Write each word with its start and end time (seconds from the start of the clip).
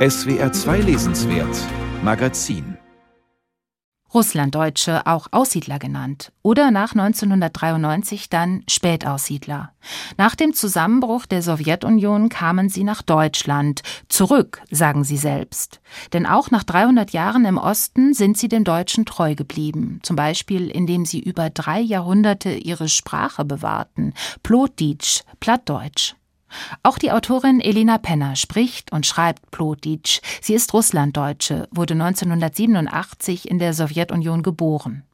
SWR 0.00 0.50
2 0.50 0.78
Lesenswert 0.78 1.58
Magazin 2.02 2.78
Russlanddeutsche, 4.14 5.06
auch 5.06 5.26
Aussiedler 5.30 5.78
genannt, 5.78 6.32
oder 6.40 6.70
nach 6.70 6.92
1993 6.92 8.30
dann 8.30 8.62
Spätaussiedler. 8.66 9.74
Nach 10.16 10.34
dem 10.34 10.54
Zusammenbruch 10.54 11.26
der 11.26 11.42
Sowjetunion 11.42 12.30
kamen 12.30 12.70
sie 12.70 12.82
nach 12.82 13.02
Deutschland, 13.02 13.82
zurück, 14.08 14.62
sagen 14.70 15.04
sie 15.04 15.18
selbst. 15.18 15.82
Denn 16.14 16.24
auch 16.24 16.50
nach 16.50 16.64
300 16.64 17.10
Jahren 17.10 17.44
im 17.44 17.58
Osten 17.58 18.14
sind 18.14 18.38
sie 18.38 18.48
den 18.48 18.64
Deutschen 18.64 19.04
treu 19.04 19.34
geblieben, 19.34 20.00
zum 20.02 20.16
Beispiel 20.16 20.70
indem 20.70 21.04
sie 21.04 21.20
über 21.20 21.50
drei 21.50 21.80
Jahrhunderte 21.80 22.52
ihre 22.52 22.88
Sprache 22.88 23.44
bewahrten, 23.44 24.14
Plotdeutsch, 24.42 25.24
Plattdeutsch. 25.40 26.14
Auch 26.82 26.98
die 26.98 27.12
Autorin 27.12 27.60
Elena 27.60 27.98
Penner 27.98 28.36
spricht 28.36 28.92
und 28.92 29.06
schreibt 29.06 29.50
Plotitsch. 29.50 30.20
Sie 30.40 30.54
ist 30.54 30.72
Russlanddeutsche, 30.72 31.68
wurde 31.70 31.94
1987 31.94 33.50
in 33.50 33.58
der 33.58 33.74
Sowjetunion 33.74 34.42
geboren. 34.42 35.04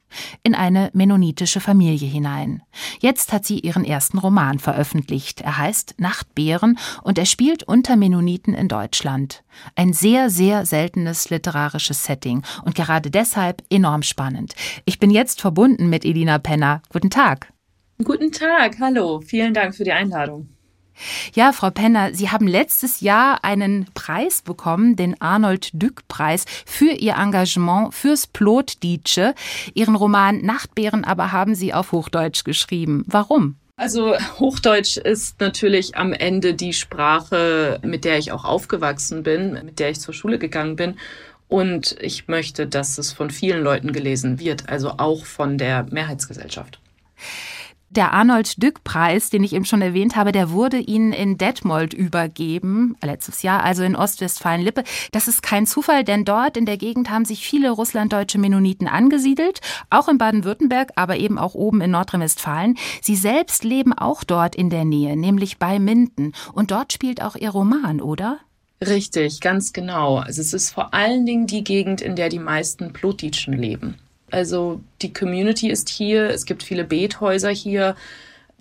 In 0.43 0.55
eine 0.55 0.89
mennonitische 0.93 1.59
Familie 1.59 2.07
hinein. 2.07 2.63
Jetzt 2.99 3.33
hat 3.33 3.45
sie 3.45 3.59
ihren 3.59 3.83
ersten 3.83 4.17
Roman 4.17 4.57
veröffentlicht. 4.57 5.41
Er 5.41 5.57
heißt 5.57 5.95
Nachtbären 5.97 6.77
und 7.03 7.17
er 7.17 7.25
spielt 7.25 7.63
unter 7.63 7.97
Mennoniten 7.97 8.53
in 8.53 8.67
Deutschland. 8.67 9.43
Ein 9.75 9.93
sehr, 9.93 10.29
sehr 10.29 10.65
seltenes 10.65 11.29
literarisches 11.29 12.05
Setting 12.05 12.43
und 12.63 12.75
gerade 12.75 13.11
deshalb 13.11 13.63
enorm 13.69 14.01
spannend. 14.01 14.55
Ich 14.85 14.99
bin 14.99 15.11
jetzt 15.11 15.41
verbunden 15.41 15.89
mit 15.89 16.05
Elina 16.05 16.39
Penner. 16.39 16.81
Guten 16.89 17.09
Tag. 17.09 17.51
Guten 18.03 18.31
Tag, 18.31 18.79
hallo. 18.79 19.21
Vielen 19.21 19.53
Dank 19.53 19.75
für 19.75 19.83
die 19.83 19.91
Einladung. 19.91 20.47
Ja, 21.33 21.51
Frau 21.51 21.69
Penner, 21.69 22.13
Sie 22.13 22.29
haben 22.29 22.47
letztes 22.47 23.01
Jahr 23.01 23.43
einen 23.43 23.87
Preis 23.93 24.41
bekommen, 24.41 24.95
den 24.95 25.19
Arnold 25.21 25.69
Dück-Preis, 25.73 26.45
für 26.65 26.91
Ihr 26.91 27.15
Engagement 27.15 27.93
fürs 27.93 28.27
Plotdietsche. 28.27 29.35
Ihren 29.73 29.95
Roman 29.95 30.41
Nachtbären 30.41 31.03
aber 31.03 31.31
haben 31.31 31.55
Sie 31.55 31.73
auf 31.73 31.91
Hochdeutsch 31.91 32.43
geschrieben. 32.43 33.03
Warum? 33.07 33.55
Also 33.79 34.15
Hochdeutsch 34.39 34.97
ist 34.97 35.39
natürlich 35.39 35.95
am 35.95 36.11
Ende 36.11 36.55
die 36.55 36.73
Sprache, 36.73 37.79
mit 37.83 38.05
der 38.05 38.17
ich 38.17 38.31
auch 38.31 38.43
aufgewachsen 38.43 39.21
bin, 39.21 39.53
mit 39.65 39.77
der 39.77 39.91
ich 39.91 39.99
zur 39.99 40.15
Schule 40.15 40.39
gegangen 40.39 40.75
bin. 40.75 40.95
Und 41.47 41.95
ich 42.01 42.27
möchte, 42.27 42.65
dass 42.65 42.97
es 42.97 43.13
von 43.13 43.29
vielen 43.29 43.63
Leuten 43.63 43.93
gelesen 43.93 44.39
wird, 44.39 44.67
also 44.67 44.95
auch 44.97 45.25
von 45.25 45.59
der 45.59 45.85
Mehrheitsgesellschaft. 45.91 46.79
Der 47.89 48.11
Arnold 48.11 48.61
Dück-Preis, 48.61 49.29
den 49.29 49.45
ich 49.45 49.53
eben 49.53 49.63
schon 49.63 49.81
erwähnt 49.81 50.17
habe, 50.17 50.33
der 50.33 50.51
wurde 50.51 50.77
Ihnen 50.77 51.13
in 51.13 51.37
Detmold 51.37 51.93
übergeben, 51.93 52.97
letztes 53.01 53.43
Jahr, 53.43 53.63
also 53.63 53.81
in 53.83 53.95
Ostwestfalen-Lippe. 53.95 54.83
Das 55.13 55.29
ist 55.29 55.41
kein 55.41 55.65
Zufall, 55.65 56.03
denn 56.03 56.25
dort 56.25 56.57
in 56.57 56.65
der 56.65 56.75
Gegend 56.75 57.09
haben 57.09 57.23
sich 57.23 57.47
viele 57.47 57.71
russlanddeutsche 57.71 58.39
Mennoniten 58.39 58.89
angesiedelt, 58.89 59.61
auch 59.89 60.09
in 60.09 60.17
Baden-Württemberg, 60.17 60.91
aber 60.95 61.15
eben 61.15 61.37
auch 61.37 61.53
oben 61.53 61.79
in 61.79 61.91
Nordrhein-Westfalen. 61.91 62.77
Sie 63.01 63.15
selbst 63.15 63.63
leben 63.63 63.93
auch 63.93 64.25
dort 64.25 64.55
in 64.55 64.69
der 64.69 64.83
Nähe, 64.83 65.15
nämlich 65.15 65.57
bei 65.57 65.79
Minden. 65.79 66.33
Und 66.51 66.71
dort 66.71 66.91
spielt 66.91 67.21
auch 67.21 67.37
Ihr 67.37 67.51
Roman, 67.51 68.01
oder? 68.01 68.39
Richtig, 68.85 69.39
ganz 69.39 69.71
genau. 69.71 70.17
Also 70.17 70.41
es 70.41 70.53
ist 70.53 70.71
vor 70.71 70.93
allen 70.93 71.25
Dingen 71.25 71.47
die 71.47 71.63
Gegend, 71.63 72.01
in 72.01 72.17
der 72.17 72.27
die 72.27 72.39
meisten 72.39 72.91
Plotitschen 72.91 73.53
leben. 73.53 73.95
Also 74.29 74.81
die 75.01 75.13
Community 75.13 75.69
ist 75.69 75.89
hier, 75.89 76.29
es 76.29 76.45
gibt 76.45 76.63
viele 76.63 76.83
Bethäuser 76.83 77.49
hier. 77.49 77.95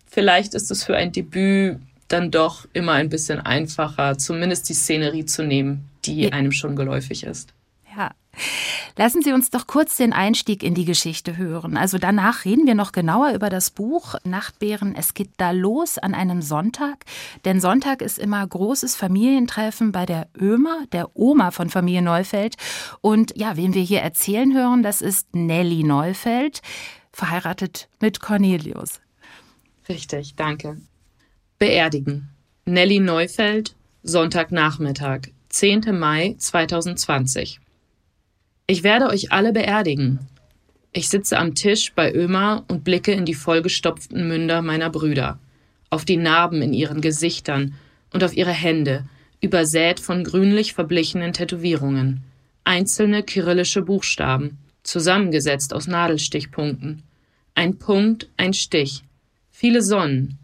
Vielleicht 0.07 0.55
ist 0.55 0.71
es 0.71 0.85
für 0.85 0.97
ein 0.97 1.13
Debüt 1.13 1.79
dann 2.09 2.31
doch 2.31 2.67
immer 2.73 2.93
ein 2.93 3.09
bisschen 3.09 3.41
einfacher, 3.41 4.17
zumindest 4.17 4.69
die 4.69 4.75
Szenerie 4.75 5.25
zu 5.25 5.43
nehmen, 5.43 5.89
die 6.05 6.33
einem 6.33 6.53
schon 6.53 6.77
geläufig 6.77 7.25
ist. 7.25 7.53
Ja. 7.97 8.13
Lassen 8.97 9.23
Sie 9.23 9.33
uns 9.33 9.51
doch 9.51 9.67
kurz 9.67 9.97
den 9.97 10.13
Einstieg 10.13 10.63
in 10.63 10.75
die 10.75 10.85
Geschichte 10.85 11.37
hören. 11.37 11.77
Also 11.77 11.99
danach 11.99 12.45
reden 12.45 12.67
wir 12.67 12.75
noch 12.75 12.93
genauer 12.93 13.33
über 13.33 13.51
das 13.51 13.71
Buch 13.71 14.15
Nachtbären. 14.25 14.95
Es 14.95 15.15
geht 15.15 15.31
da 15.37 15.51
los 15.51 15.99
an 15.99 16.15
einem 16.15 16.43
Sonntag, 16.43 17.05
denn 17.45 17.61
Sonntag 17.61 18.01
ist 18.03 18.19
immer 18.19 18.47
großes 18.47 18.97
Familientreffen 18.97 19.93
bei 19.93 20.07
der 20.07 20.29
Ömer, 20.39 20.85
der 20.93 21.17
Oma 21.17 21.51
von 21.51 21.69
Familie 21.69 22.03
Neufeld. 22.03 22.57
Und 23.01 23.37
ja, 23.37 23.57
wen 23.57 23.75
wir 23.75 23.83
hier 23.83 24.01
erzählen 24.01 24.55
hören, 24.55 24.83
das 24.83 25.03
ist 25.03 25.35
Nelly 25.35 25.85
Neufeld, 25.85 26.63
verheiratet 27.13 27.89
mit 28.01 28.21
Cornelius. 28.21 29.01
Richtig, 29.89 30.35
danke. 30.37 30.81
Beerdigen. 31.59 32.29
Nelly 32.65 32.99
Neufeld, 32.99 33.77
Sonntagnachmittag, 34.03 35.29
10. 35.51 35.99
Mai 35.99 36.35
2020. 36.39 37.61
Ich 38.69 38.83
werde 38.83 39.07
euch 39.07 39.31
alle 39.31 39.53
beerdigen. 39.53 40.19
Ich 40.93 41.09
sitze 41.09 41.39
am 41.39 41.55
Tisch 41.55 41.93
bei 41.95 42.13
Ömer 42.13 42.65
und 42.67 42.83
blicke 42.83 43.13
in 43.13 43.25
die 43.25 43.35
vollgestopften 43.35 44.27
Münder 44.27 44.61
meiner 44.61 44.91
Brüder, 44.91 45.39
auf 45.89 46.05
die 46.05 46.17
Narben 46.17 46.63
in 46.63 46.73
ihren 46.73 47.01
Gesichtern 47.01 47.75
und 48.13 48.25
auf 48.25 48.37
ihre 48.37 48.51
Hände, 48.51 49.05
übersät 49.41 50.01
von 50.01 50.25
grünlich 50.25 50.73
verblichenen 50.73 51.33
Tätowierungen, 51.33 52.25
einzelne 52.65 53.23
kyrillische 53.23 53.83
Buchstaben, 53.83 54.59
zusammengesetzt 54.83 55.73
aus 55.73 55.87
Nadelstichpunkten. 55.87 57.05
Ein 57.55 57.79
Punkt, 57.79 58.29
ein 58.37 58.53
Stich. 58.53 59.05
Viele 59.53 59.81
Sonnen. 59.81 60.39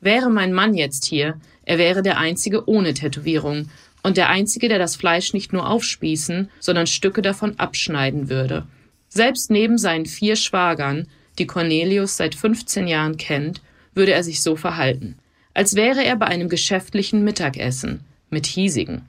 Wäre 0.00 0.30
mein 0.30 0.52
Mann 0.52 0.74
jetzt 0.74 1.06
hier, 1.06 1.40
er 1.64 1.78
wäre 1.78 2.02
der 2.02 2.18
einzige 2.18 2.68
ohne 2.68 2.94
Tätowierung 2.94 3.68
und 4.04 4.18
der 4.18 4.28
Einzige, 4.28 4.68
der 4.68 4.78
das 4.78 4.94
Fleisch 4.94 5.32
nicht 5.32 5.52
nur 5.52 5.68
aufspießen, 5.68 6.50
sondern 6.60 6.86
Stücke 6.86 7.22
davon 7.22 7.58
abschneiden 7.58 8.28
würde. 8.28 8.66
Selbst 9.08 9.50
neben 9.50 9.78
seinen 9.78 10.06
vier 10.06 10.36
Schwagern, 10.36 11.08
die 11.38 11.46
Cornelius 11.46 12.18
seit 12.18 12.34
15 12.34 12.86
Jahren 12.86 13.16
kennt, 13.16 13.62
würde 13.94 14.12
er 14.12 14.22
sich 14.22 14.42
so 14.42 14.56
verhalten, 14.56 15.16
als 15.54 15.74
wäre 15.74 16.04
er 16.04 16.16
bei 16.16 16.26
einem 16.26 16.48
geschäftlichen 16.48 17.24
Mittagessen 17.24 18.00
mit 18.28 18.46
hiesigen. 18.46 19.02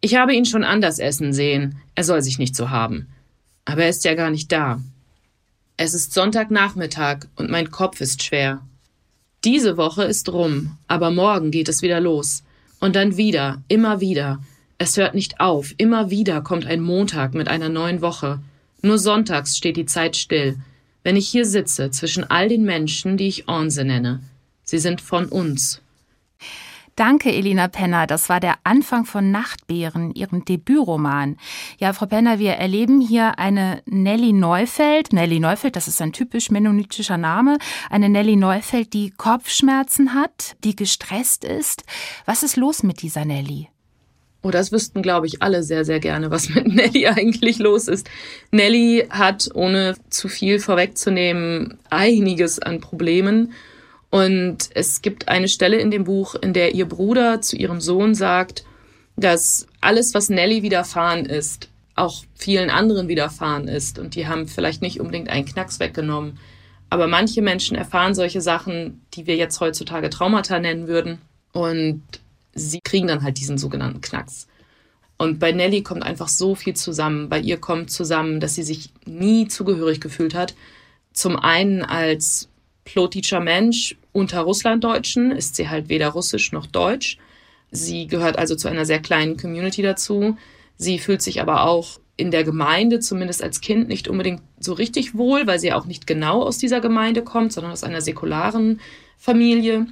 Ich 0.00 0.14
habe 0.14 0.34
ihn 0.34 0.46
schon 0.46 0.64
anders 0.64 0.98
essen 0.98 1.34
sehen, 1.34 1.76
er 1.94 2.04
soll 2.04 2.22
sich 2.22 2.38
nicht 2.38 2.56
so 2.56 2.70
haben. 2.70 3.08
Aber 3.66 3.82
er 3.82 3.90
ist 3.90 4.04
ja 4.04 4.14
gar 4.14 4.30
nicht 4.30 4.50
da. 4.50 4.80
Es 5.76 5.92
ist 5.92 6.14
Sonntagnachmittag 6.14 7.26
und 7.36 7.50
mein 7.50 7.70
Kopf 7.70 8.00
ist 8.00 8.22
schwer. 8.22 8.62
Diese 9.44 9.76
Woche 9.76 10.04
ist 10.04 10.32
rum, 10.32 10.78
aber 10.88 11.10
morgen 11.10 11.50
geht 11.50 11.68
es 11.68 11.82
wieder 11.82 12.00
los. 12.00 12.42
Und 12.80 12.96
dann 12.96 13.16
wieder, 13.16 13.62
immer 13.68 14.00
wieder. 14.00 14.40
Es 14.78 14.96
hört 14.96 15.14
nicht 15.14 15.38
auf. 15.40 15.74
Immer 15.76 16.10
wieder 16.10 16.40
kommt 16.40 16.66
ein 16.66 16.80
Montag 16.80 17.34
mit 17.34 17.48
einer 17.48 17.68
neuen 17.68 18.00
Woche. 18.00 18.40
Nur 18.82 18.98
sonntags 18.98 19.56
steht 19.56 19.76
die 19.76 19.86
Zeit 19.86 20.16
still. 20.16 20.56
Wenn 21.02 21.16
ich 21.16 21.28
hier 21.28 21.44
sitze, 21.44 21.90
zwischen 21.90 22.24
all 22.24 22.48
den 22.48 22.64
Menschen, 22.64 23.16
die 23.16 23.28
ich 23.28 23.48
Onze 23.48 23.84
nenne. 23.84 24.20
Sie 24.64 24.78
sind 24.78 25.00
von 25.00 25.26
uns. 25.26 25.82
Danke, 27.00 27.32
Elina 27.32 27.66
Penner. 27.66 28.06
Das 28.06 28.28
war 28.28 28.40
der 28.40 28.56
Anfang 28.62 29.06
von 29.06 29.30
Nachtbären, 29.30 30.14
Ihrem 30.14 30.44
Debütroman. 30.44 31.38
Ja, 31.78 31.94
Frau 31.94 32.04
Penner, 32.04 32.38
wir 32.38 32.52
erleben 32.52 33.00
hier 33.00 33.38
eine 33.38 33.80
Nelly 33.86 34.34
Neufeld. 34.34 35.14
Nelly 35.14 35.40
Neufeld, 35.40 35.76
das 35.76 35.88
ist 35.88 36.02
ein 36.02 36.12
typisch 36.12 36.50
mennonitischer 36.50 37.16
Name. 37.16 37.56
Eine 37.88 38.10
Nelly 38.10 38.36
Neufeld, 38.36 38.92
die 38.92 39.14
Kopfschmerzen 39.16 40.12
hat, 40.12 40.56
die 40.62 40.76
gestresst 40.76 41.46
ist. 41.46 41.84
Was 42.26 42.42
ist 42.42 42.58
los 42.58 42.82
mit 42.82 43.00
dieser 43.00 43.24
Nelly? 43.24 43.68
Oh, 44.42 44.50
das 44.50 44.70
wüssten, 44.70 45.00
glaube 45.00 45.26
ich, 45.26 45.40
alle 45.40 45.62
sehr, 45.62 45.86
sehr 45.86 46.00
gerne, 46.00 46.30
was 46.30 46.50
mit 46.50 46.66
Nelly 46.74 47.06
eigentlich 47.06 47.58
los 47.58 47.88
ist. 47.88 48.10
Nelly 48.50 49.06
hat, 49.08 49.48
ohne 49.54 49.96
zu 50.10 50.28
viel 50.28 50.58
vorwegzunehmen, 50.58 51.78
einiges 51.88 52.58
an 52.58 52.82
Problemen 52.82 53.54
und 54.10 54.70
es 54.74 55.02
gibt 55.02 55.28
eine 55.28 55.48
Stelle 55.48 55.78
in 55.78 55.90
dem 55.90 56.04
Buch, 56.04 56.34
in 56.34 56.52
der 56.52 56.74
ihr 56.74 56.86
Bruder 56.86 57.40
zu 57.40 57.56
ihrem 57.56 57.80
Sohn 57.80 58.14
sagt, 58.14 58.64
dass 59.16 59.66
alles, 59.80 60.14
was 60.14 60.28
Nelly 60.30 60.62
widerfahren 60.62 61.26
ist, 61.26 61.68
auch 61.94 62.24
vielen 62.34 62.70
anderen 62.70 63.08
widerfahren 63.08 63.68
ist. 63.68 63.98
Und 63.98 64.16
die 64.16 64.26
haben 64.26 64.48
vielleicht 64.48 64.82
nicht 64.82 65.00
unbedingt 65.00 65.28
einen 65.28 65.44
Knacks 65.44 65.78
weggenommen. 65.78 66.38
Aber 66.88 67.06
manche 67.06 67.40
Menschen 67.40 67.76
erfahren 67.76 68.14
solche 68.14 68.40
Sachen, 68.40 69.00
die 69.14 69.26
wir 69.26 69.36
jetzt 69.36 69.60
heutzutage 69.60 70.10
Traumata 70.10 70.58
nennen 70.58 70.88
würden. 70.88 71.18
Und 71.52 72.02
sie 72.52 72.80
kriegen 72.82 73.06
dann 73.06 73.22
halt 73.22 73.38
diesen 73.38 73.58
sogenannten 73.58 74.00
Knacks. 74.00 74.48
Und 75.18 75.38
bei 75.38 75.52
Nelly 75.52 75.82
kommt 75.82 76.02
einfach 76.02 76.28
so 76.28 76.54
viel 76.54 76.74
zusammen. 76.74 77.28
Bei 77.28 77.38
ihr 77.38 77.58
kommt 77.58 77.90
zusammen, 77.90 78.40
dass 78.40 78.54
sie 78.54 78.62
sich 78.62 78.90
nie 79.04 79.46
zugehörig 79.46 80.00
gefühlt 80.00 80.34
hat. 80.34 80.54
Zum 81.12 81.36
einen 81.36 81.82
als 81.82 82.48
plotischer 82.84 83.40
Mensch 83.40 83.96
unter 84.12 84.40
Russlanddeutschen 84.40 85.30
ist 85.30 85.56
sie 85.56 85.68
halt 85.68 85.88
weder 85.88 86.08
russisch 86.08 86.52
noch 86.52 86.66
deutsch. 86.66 87.18
Sie 87.70 88.06
gehört 88.06 88.38
also 88.38 88.56
zu 88.56 88.68
einer 88.68 88.84
sehr 88.84 89.00
kleinen 89.00 89.36
Community 89.36 89.82
dazu. 89.82 90.36
Sie 90.76 90.98
fühlt 90.98 91.22
sich 91.22 91.40
aber 91.40 91.64
auch 91.66 92.00
in 92.16 92.30
der 92.30 92.44
Gemeinde, 92.44 93.00
zumindest 93.00 93.42
als 93.42 93.60
Kind, 93.60 93.88
nicht 93.88 94.08
unbedingt 94.08 94.42
so 94.58 94.74
richtig 94.74 95.16
wohl, 95.16 95.46
weil 95.46 95.58
sie 95.58 95.72
auch 95.72 95.86
nicht 95.86 96.06
genau 96.06 96.42
aus 96.42 96.58
dieser 96.58 96.80
Gemeinde 96.80 97.22
kommt, 97.22 97.52
sondern 97.52 97.72
aus 97.72 97.84
einer 97.84 98.02
säkularen 98.02 98.80
Familie 99.16 99.86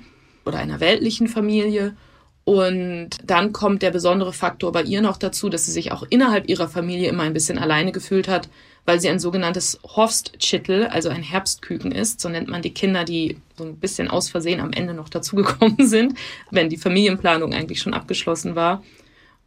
oder 0.45 0.59
einer 0.59 0.81
weltlichen 0.81 1.29
Familie. 1.29 1.97
Und 2.45 3.11
dann 3.25 3.53
kommt 3.53 3.83
der 3.83 3.91
besondere 3.91 4.33
Faktor 4.33 4.73
bei 4.73 4.83
ihr 4.83 5.01
noch 5.01 5.17
dazu, 5.17 5.49
dass 5.49 5.67
sie 5.67 5.73
sich 5.73 5.93
auch 5.93 6.05
innerhalb 6.09 6.49
ihrer 6.49 6.69
Familie 6.69 7.09
immer 7.09 7.23
ein 7.23 7.35
bisschen 7.35 7.59
alleine 7.59 7.93
gefühlt 7.93 8.29
hat, 8.29 8.49
weil 8.89 9.01
sie 9.01 9.11
ein 9.11 9.19
sogenanntes 9.19 9.79
Horstschittel, 9.85 10.87
also 10.87 11.11
ein 11.11 11.23
Herbstküken 11.23 11.93
ist. 11.93 12.23
So 12.23 12.31
nennt 12.31 12.49
man 12.49 12.63
die 12.63 12.73
Kinder, 12.73 13.05
die 13.05 13.37
so 13.55 13.65
ein 13.65 13.77
bisschen 13.77 14.09
aus 14.09 14.31
Versehen 14.31 14.61
am 14.61 14.73
Ende 14.73 14.95
noch 14.95 15.11
dazugekommen 15.11 15.77
sind, 15.87 16.19
wenn 16.51 16.71
die 16.71 16.79
Familienplanung 16.79 17.53
eigentlich 17.53 17.81
schon 17.81 17.93
abgeschlossen 17.93 18.57
war. 18.57 18.83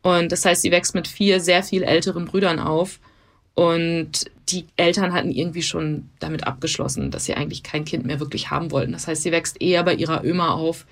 Und 0.04 0.32
das 0.32 0.46
heißt, 0.46 0.62
sie 0.62 0.70
wächst 0.70 0.94
mit 0.94 1.08
vier 1.08 1.40
sehr 1.40 1.64
viel 1.64 1.82
älteren 1.82 2.26
Brüdern 2.26 2.60
auf. 2.60 3.00
Und 3.56 4.30
die 4.50 4.68
Eltern 4.76 5.12
hatten 5.12 5.32
irgendwie 5.32 5.64
schon 5.64 6.12
damit 6.20 6.46
abgeschlossen, 6.46 7.10
dass 7.10 7.26
sie 7.26 7.34
eigentlich 7.34 7.64
kein 7.64 7.84
Kind 7.84 8.06
mehr 8.06 8.20
wirklich 8.20 8.52
haben 8.52 8.70
wollten. 8.70 8.92
Das 8.92 9.08
heißt, 9.08 9.24
sie 9.24 9.32
wächst 9.32 9.60
eher 9.60 9.84
bei 9.84 9.96
ihrer 9.96 10.24
Öma 10.24 10.52
auf, 10.52 10.86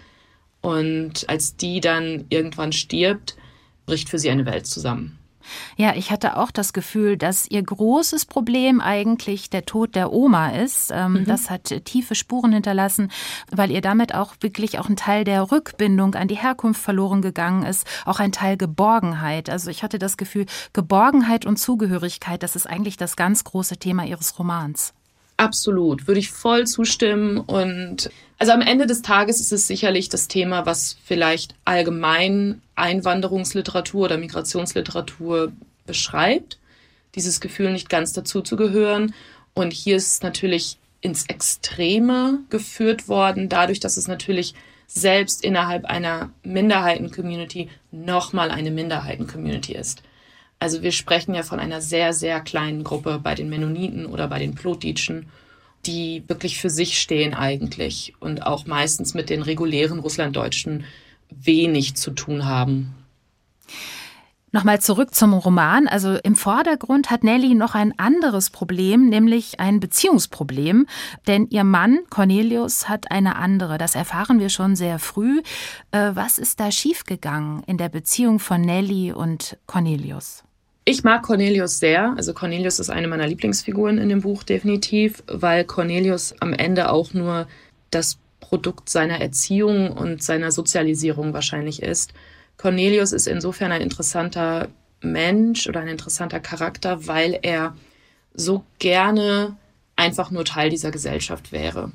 und 0.62 1.30
als 1.30 1.56
die 1.56 1.82
dann 1.82 2.26
irgendwann 2.30 2.72
stirbt, 2.72 3.36
bricht 3.86 4.10
für 4.10 4.18
sie 4.18 4.32
eine 4.32 4.48
Welt 4.48 4.66
zusammen. 4.66 5.19
Ja, 5.78 5.96
ich 5.96 6.12
hatte 6.12 6.38
auch 6.38 6.52
das 6.52 6.74
Gefühl, 6.74 7.18
dass 7.18 7.48
ihr 7.50 7.64
großes 7.64 8.26
Problem 8.26 8.82
eigentlich 8.82 9.50
der 9.50 9.66
Tod 9.66 9.96
der 9.96 10.12
Oma 10.12 10.50
ist. 10.52 10.92
Ähm, 10.94 11.14
mhm. 11.14 11.26
Das 11.26 11.50
hat 11.50 11.86
tiefe 11.86 12.16
Spuren 12.16 12.52
hinterlassen, 12.52 13.12
weil 13.52 13.72
ihr 13.72 13.82
damit 13.82 14.14
auch 14.14 14.36
wirklich 14.42 14.80
auch 14.80 14.90
ein 14.90 14.96
Teil 14.96 15.24
der 15.24 15.52
Rückbindung 15.52 16.16
an 16.16 16.28
die 16.28 16.38
Herkunft 16.38 16.82
verloren 16.82 17.22
gegangen 17.22 17.64
ist, 17.64 17.86
auch 18.06 18.20
ein 18.20 18.32
Teil 18.32 18.58
Geborgenheit. 18.58 19.50
Also 19.50 19.70
ich 19.70 19.84
hatte 19.84 20.00
das 20.00 20.18
Gefühl, 20.18 20.46
Geborgenheit 20.74 21.46
und 21.46 21.58
Zugehörigkeit, 21.58 22.44
das 22.44 22.56
ist 22.56 22.68
eigentlich 22.68 22.98
das 22.98 23.16
ganz 23.16 23.44
große 23.44 23.78
Thema 23.78 24.06
ihres 24.06 24.38
Romans. 24.40 24.94
Absolut, 25.40 26.06
würde 26.08 26.20
ich 26.20 26.32
voll 26.32 26.68
zustimmen. 26.68 27.38
Und 27.38 28.12
also 28.40 28.52
am 28.52 28.60
Ende 28.60 28.86
des 28.86 29.02
Tages 29.02 29.40
ist 29.40 29.54
es 29.54 29.68
sicherlich 29.68 30.10
das 30.10 30.28
Thema, 30.28 30.66
was 30.66 30.98
vielleicht 31.06 31.56
allgemein 31.64 32.62
Einwanderungsliteratur 32.80 34.06
oder 34.06 34.18
Migrationsliteratur 34.18 35.52
beschreibt. 35.86 36.58
Dieses 37.16 37.40
Gefühl, 37.42 37.72
nicht 37.72 37.90
ganz 37.90 38.14
dazu 38.14 38.42
zu 38.42 38.56
gehören. 38.56 39.14
Und 39.54 39.74
hier 39.74 39.98
ist 39.98 40.14
es 40.14 40.22
natürlich 40.22 40.78
ins 41.02 41.26
Extreme 41.28 42.40
geführt 42.50 43.08
worden, 43.08 43.50
dadurch, 43.50 43.80
dass 43.80 43.98
es 43.98 44.08
natürlich 44.08 44.54
selbst 44.88 45.44
innerhalb 45.44 45.86
einer 45.86 46.32
Minderheiten-Community 46.44 47.70
nochmal 47.92 48.52
eine 48.52 48.72
Minderheiten-Community 48.72 49.74
ist. 49.74 50.02
Also 50.60 50.82
wir 50.82 50.92
sprechen 50.92 51.36
ja 51.36 51.44
von 51.44 51.60
einer 51.60 51.80
sehr, 51.80 52.12
sehr 52.12 52.42
kleinen 52.42 52.84
Gruppe 52.84 53.20
bei 53.24 53.34
den 53.34 53.50
Mennoniten 53.50 54.06
oder 54.06 54.28
bei 54.28 54.40
den 54.40 54.56
Plotitschen, 54.56 55.28
die 55.86 56.24
wirklich 56.28 56.58
für 56.60 56.70
sich 56.70 57.00
stehen 57.00 57.34
eigentlich 57.34 58.14
und 58.20 58.46
auch 58.46 58.66
meistens 58.66 59.14
mit 59.14 59.30
den 59.30 59.42
regulären 59.42 60.00
Russlanddeutschen 60.00 60.84
wenig 61.30 61.96
zu 61.96 62.12
tun 62.12 62.46
haben. 62.46 62.96
Nochmal 64.52 64.82
zurück 64.82 65.14
zum 65.14 65.34
Roman. 65.34 65.88
Also 65.88 66.16
im 66.24 66.36
Vordergrund 66.36 67.12
hat 67.12 67.24
Nelly 67.24 67.54
noch 67.54 67.76
ein 67.76 67.94
anderes 67.98 68.50
Problem, 68.50 69.08
nämlich 69.08 69.60
ein 69.60 69.80
Beziehungsproblem. 69.80 70.88
Denn 71.28 71.48
ihr 71.52 71.64
Mann 71.64 72.00
Cornelius 72.10 72.90
hat 72.90 73.12
eine 73.12 73.36
andere. 73.36 73.78
Das 73.78 73.94
erfahren 73.94 74.40
wir 74.40 74.50
schon 74.50 74.76
sehr 74.76 74.98
früh. 74.98 75.42
Äh, 75.92 76.12
was 76.14 76.40
ist 76.40 76.60
da 76.60 76.72
schiefgegangen 76.72 77.62
in 77.68 77.78
der 77.78 77.90
Beziehung 77.90 78.40
von 78.40 78.62
Nelly 78.62 79.12
und 79.12 79.58
Cornelius? 79.68 80.44
Ich 80.84 81.04
mag 81.04 81.22
Cornelius 81.22 81.78
sehr. 81.78 82.16
Also 82.18 82.34
Cornelius 82.34 82.80
ist 82.80 82.90
eine 82.90 83.08
meiner 83.08 83.28
Lieblingsfiguren 83.28 84.00
in 84.00 84.10
dem 84.10 84.22
Buch 84.22 84.42
definitiv, 84.42 85.24
weil 85.28 85.64
Cornelius 85.64 86.34
am 86.40 86.54
Ende 86.54 86.92
auch 86.92 87.14
nur 87.14 87.48
das 87.92 88.18
Produkt 88.50 88.90
seiner 88.90 89.22
Erziehung 89.22 89.92
und 89.92 90.24
seiner 90.24 90.52
Sozialisierung 90.52 91.34
wahrscheinlich 91.34 91.84
ist. 91.84 92.14
Cornelius 92.58 93.12
ist 93.12 93.28
insofern 93.28 93.72
ein 93.72 93.82
interessanter 93.82 94.70
Mensch 95.02 95.68
oder 95.68 95.82
ein 95.82 95.88
interessanter 95.88 96.40
Charakter, 96.40 97.06
weil 97.06 97.38
er 97.44 97.76
so 98.34 98.64
gerne 98.80 99.56
einfach 99.96 100.32
nur 100.32 100.46
Teil 100.46 100.72
dieser 100.72 100.90
Gesellschaft 100.90 101.52
wäre. 101.52 101.92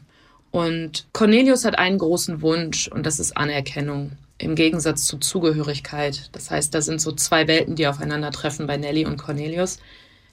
Und 0.52 1.08
Cornelius 1.12 1.64
hat 1.64 1.76
einen 1.76 1.98
großen 1.98 2.40
Wunsch 2.40 2.86
und 2.86 3.04
das 3.04 3.18
ist 3.18 3.36
Anerkennung 3.36 4.12
im 4.38 4.54
Gegensatz 4.54 5.06
zu 5.06 5.18
Zugehörigkeit. 5.18 6.28
Das 6.30 6.52
heißt, 6.52 6.72
da 6.72 6.82
sind 6.82 7.00
so 7.00 7.10
zwei 7.10 7.48
Welten, 7.48 7.74
die 7.74 7.88
aufeinandertreffen 7.88 8.68
bei 8.68 8.76
Nelly 8.76 9.06
und 9.06 9.16
Cornelius. 9.16 9.80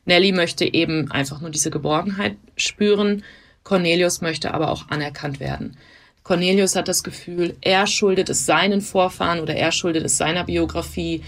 Nelly 0.05 0.33
möchte 0.33 0.71
eben 0.71 1.09
einfach 1.09 1.41
nur 1.41 1.49
diese 1.49 1.71
Geborgenheit 1.71 2.37
spüren. 2.57 3.23
Cornelius 3.63 4.21
möchte 4.21 4.53
aber 4.53 4.69
auch 4.69 4.89
anerkannt 4.89 5.39
werden. 5.39 5.77
Cornelius 6.23 6.75
hat 6.75 6.87
das 6.87 7.03
Gefühl, 7.03 7.55
er 7.61 7.87
schuldet 7.87 8.29
es 8.29 8.45
seinen 8.45 8.81
Vorfahren 8.81 9.39
oder 9.39 9.55
er 9.55 9.71
schuldet 9.71 10.05
es 10.05 10.17
seiner 10.17 10.43
Biografie, 10.43 11.23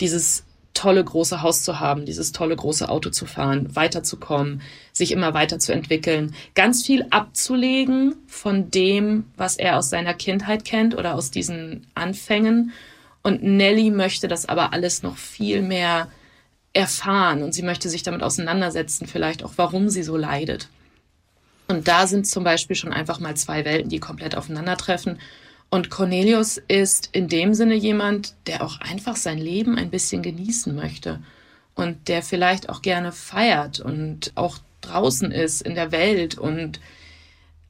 dieses 0.00 0.44
tolle 0.76 1.02
große 1.02 1.42
Haus 1.42 1.62
zu 1.62 1.80
haben, 1.80 2.04
dieses 2.04 2.32
tolle 2.32 2.54
große 2.54 2.88
Auto 2.88 3.10
zu 3.10 3.26
fahren, 3.26 3.74
weiterzukommen, 3.74 4.60
sich 4.92 5.10
immer 5.10 5.34
weiterzuentwickeln, 5.34 6.34
ganz 6.54 6.84
viel 6.84 7.06
abzulegen 7.10 8.14
von 8.26 8.70
dem, 8.70 9.24
was 9.36 9.56
er 9.56 9.78
aus 9.78 9.90
seiner 9.90 10.14
Kindheit 10.14 10.64
kennt 10.64 10.94
oder 10.96 11.14
aus 11.14 11.30
diesen 11.30 11.86
Anfängen. 11.94 12.72
Und 13.22 13.42
Nelly 13.42 13.90
möchte 13.90 14.28
das 14.28 14.46
aber 14.46 14.72
alles 14.72 15.02
noch 15.02 15.16
viel 15.16 15.62
mehr 15.62 16.08
erfahren 16.74 17.42
und 17.42 17.54
sie 17.54 17.62
möchte 17.62 17.88
sich 17.88 18.02
damit 18.02 18.22
auseinandersetzen, 18.22 19.06
vielleicht 19.06 19.42
auch, 19.42 19.52
warum 19.56 19.88
sie 19.88 20.02
so 20.02 20.16
leidet. 20.16 20.68
Und 21.68 21.88
da 21.88 22.06
sind 22.06 22.26
zum 22.26 22.44
Beispiel 22.44 22.76
schon 22.76 22.92
einfach 22.92 23.18
mal 23.18 23.36
zwei 23.36 23.64
Welten, 23.64 23.90
die 23.90 23.98
komplett 23.98 24.36
aufeinandertreffen. 24.36 25.18
Und 25.68 25.90
Cornelius 25.90 26.58
ist 26.68 27.10
in 27.12 27.28
dem 27.28 27.54
Sinne 27.54 27.74
jemand, 27.74 28.34
der 28.46 28.62
auch 28.62 28.80
einfach 28.80 29.16
sein 29.16 29.38
Leben 29.38 29.76
ein 29.76 29.90
bisschen 29.90 30.22
genießen 30.22 30.74
möchte 30.74 31.20
und 31.74 32.08
der 32.08 32.22
vielleicht 32.22 32.68
auch 32.68 32.82
gerne 32.82 33.12
feiert 33.12 33.80
und 33.80 34.32
auch 34.36 34.58
draußen 34.80 35.32
ist 35.32 35.62
in 35.62 35.74
der 35.74 35.90
Welt 35.90 36.38
und 36.38 36.80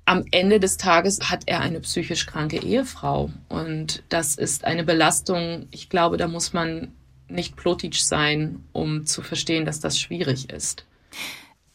am 0.05 0.25
Ende 0.31 0.61
des 0.61 0.77
Tages 0.77 1.31
hat 1.31 1.43
er 1.47 1.61
eine 1.61 1.81
psychisch 1.81 2.27
kranke 2.27 2.63
Ehefrau 2.63 3.31
und 3.49 4.05
das 4.09 4.37
ist 4.37 4.65
eine 4.65 4.85
Belastung. 4.85 5.67
Ich 5.73 5.89
glaube, 5.89 6.17
da 6.17 6.29
muss 6.29 6.53
man 6.53 6.93
nicht 7.29 7.57
plotisch 7.57 8.05
sein, 8.05 8.65
um 8.73 9.05
zu 9.05 9.21
verstehen, 9.23 9.65
dass 9.65 9.81
das 9.81 9.99
schwierig 9.99 10.51
ist. 10.51 10.85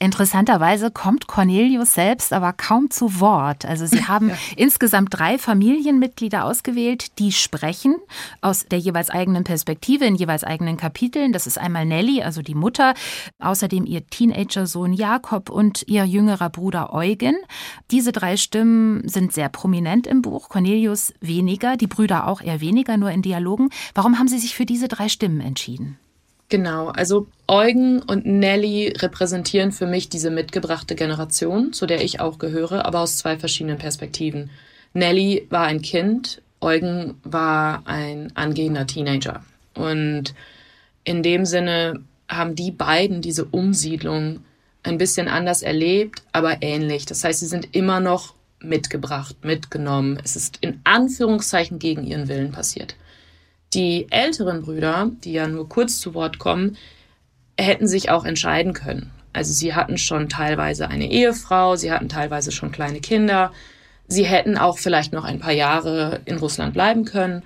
Interessanterweise 0.01 0.89
kommt 0.89 1.27
Cornelius 1.27 1.93
selbst 1.93 2.33
aber 2.33 2.53
kaum 2.53 2.89
zu 2.89 3.19
Wort. 3.19 3.65
Also 3.65 3.85
Sie 3.85 4.03
haben 4.07 4.29
ja. 4.29 4.35
insgesamt 4.55 5.09
drei 5.11 5.37
Familienmitglieder 5.37 6.43
ausgewählt, 6.43 7.19
die 7.19 7.31
sprechen 7.31 7.97
aus 8.41 8.65
der 8.65 8.79
jeweils 8.79 9.11
eigenen 9.11 9.43
Perspektive 9.43 10.05
in 10.05 10.15
jeweils 10.15 10.43
eigenen 10.43 10.77
Kapiteln. 10.77 11.33
Das 11.33 11.45
ist 11.45 11.59
einmal 11.59 11.85
Nelly, 11.85 12.23
also 12.23 12.41
die 12.41 12.55
Mutter, 12.55 12.95
außerdem 13.37 13.85
ihr 13.85 14.07
Teenager-Sohn 14.07 14.93
Jakob 14.93 15.51
und 15.51 15.83
ihr 15.87 16.03
jüngerer 16.05 16.49
Bruder 16.49 16.93
Eugen. 16.93 17.35
Diese 17.91 18.11
drei 18.11 18.37
Stimmen 18.37 19.07
sind 19.07 19.33
sehr 19.33 19.49
prominent 19.49 20.07
im 20.07 20.23
Buch. 20.23 20.49
Cornelius 20.49 21.13
weniger, 21.21 21.77
die 21.77 21.85
Brüder 21.85 22.27
auch 22.27 22.41
eher 22.41 22.59
weniger, 22.59 22.97
nur 22.97 23.11
in 23.11 23.21
Dialogen. 23.21 23.69
Warum 23.93 24.17
haben 24.17 24.27
Sie 24.27 24.39
sich 24.39 24.55
für 24.55 24.65
diese 24.65 24.87
drei 24.87 25.09
Stimmen 25.09 25.41
entschieden? 25.41 25.99
Genau, 26.51 26.89
also 26.89 27.27
Eugen 27.47 28.01
und 28.01 28.25
Nelly 28.25 28.89
repräsentieren 28.97 29.71
für 29.71 29.87
mich 29.87 30.09
diese 30.09 30.29
mitgebrachte 30.29 30.95
Generation, 30.95 31.71
zu 31.71 31.85
der 31.85 32.03
ich 32.03 32.19
auch 32.19 32.39
gehöre, 32.39 32.83
aber 32.85 32.99
aus 32.99 33.15
zwei 33.15 33.39
verschiedenen 33.39 33.77
Perspektiven. 33.77 34.49
Nelly 34.93 35.47
war 35.49 35.63
ein 35.63 35.81
Kind, 35.81 36.41
Eugen 36.59 37.15
war 37.23 37.83
ein 37.85 38.35
angehender 38.35 38.85
Teenager. 38.85 39.45
Und 39.75 40.33
in 41.05 41.23
dem 41.23 41.45
Sinne 41.45 42.03
haben 42.27 42.53
die 42.55 42.71
beiden 42.71 43.21
diese 43.21 43.45
Umsiedlung 43.45 44.41
ein 44.83 44.97
bisschen 44.97 45.29
anders 45.29 45.61
erlebt, 45.61 46.21
aber 46.33 46.61
ähnlich. 46.61 47.05
Das 47.05 47.23
heißt, 47.23 47.39
sie 47.39 47.47
sind 47.47 47.73
immer 47.73 48.01
noch 48.01 48.33
mitgebracht, 48.59 49.37
mitgenommen. 49.45 50.19
Es 50.21 50.35
ist 50.35 50.57
in 50.59 50.81
Anführungszeichen 50.83 51.79
gegen 51.79 52.05
ihren 52.05 52.27
Willen 52.27 52.51
passiert. 52.51 52.97
Die 53.73 54.07
älteren 54.09 54.61
Brüder, 54.63 55.11
die 55.23 55.33
ja 55.33 55.47
nur 55.47 55.69
kurz 55.69 55.99
zu 55.99 56.13
Wort 56.13 56.39
kommen, 56.39 56.77
hätten 57.57 57.87
sich 57.87 58.09
auch 58.09 58.25
entscheiden 58.25 58.73
können. 58.73 59.11
Also 59.33 59.53
sie 59.53 59.73
hatten 59.73 59.97
schon 59.97 60.27
teilweise 60.27 60.89
eine 60.89 61.09
Ehefrau, 61.09 61.75
sie 61.77 61.91
hatten 61.91 62.09
teilweise 62.09 62.51
schon 62.51 62.71
kleine 62.71 62.99
Kinder, 62.99 63.53
sie 64.07 64.25
hätten 64.25 64.57
auch 64.57 64.77
vielleicht 64.77 65.13
noch 65.13 65.23
ein 65.23 65.39
paar 65.39 65.53
Jahre 65.53 66.19
in 66.25 66.37
Russland 66.37 66.73
bleiben 66.73 67.05
können, 67.05 67.43